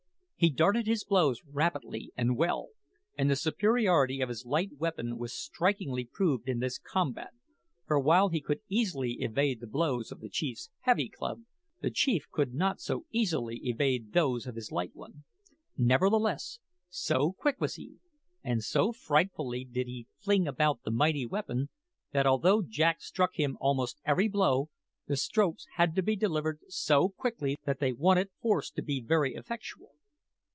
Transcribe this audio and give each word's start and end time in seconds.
He 0.43 0.49
darted 0.49 0.87
his 0.87 1.03
blows 1.03 1.39
rapidly 1.45 2.11
and 2.17 2.35
well, 2.35 2.69
and 3.15 3.29
the 3.29 3.35
superiority 3.35 4.21
of 4.21 4.29
his 4.29 4.43
light 4.43 4.71
weapon 4.79 5.19
was 5.19 5.35
strikingly 5.37 6.03
proved 6.11 6.49
in 6.49 6.57
this 6.57 6.79
combat; 6.79 7.29
for 7.85 7.99
while 7.99 8.29
he 8.29 8.41
could 8.41 8.61
easily 8.67 9.17
evade 9.19 9.59
the 9.59 9.67
blows 9.67 10.11
of 10.11 10.19
the 10.19 10.29
chief's 10.29 10.71
heavy 10.79 11.09
club, 11.09 11.43
the 11.81 11.91
chief 11.91 12.25
could 12.31 12.55
not 12.55 12.81
so 12.81 13.05
easily 13.11 13.57
evade 13.63 14.13
those 14.13 14.47
of 14.47 14.55
his 14.55 14.71
light 14.71 14.95
one. 14.95 15.25
Nevertheless, 15.77 16.57
so 16.89 17.33
quick 17.33 17.61
was 17.61 17.75
he, 17.75 17.97
and 18.43 18.63
so 18.63 18.91
frightfully 18.91 19.63
did 19.63 19.85
he 19.85 20.07
fling 20.17 20.47
about 20.47 20.81
the 20.81 20.89
mighty 20.89 21.27
weapon, 21.27 21.69
that 22.13 22.25
although 22.25 22.63
Jack 22.63 22.99
struck 23.01 23.35
him 23.35 23.59
almost 23.61 23.99
every 24.05 24.27
blow, 24.27 24.69
the 25.05 25.17
strokes 25.17 25.67
had 25.75 25.93
to 25.95 26.01
be 26.01 26.15
delivered 26.15 26.57
so 26.67 27.09
quickly 27.09 27.57
that 27.65 27.79
they 27.79 27.93
wanted 27.93 28.31
force 28.41 28.71
to 28.71 28.81
be 28.81 28.99
very 28.99 29.35
effectual. 29.35 29.89